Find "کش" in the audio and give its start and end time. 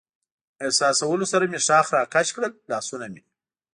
2.13-2.27